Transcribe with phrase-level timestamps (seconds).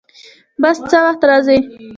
[0.61, 1.57] بس څه وخت راځي؟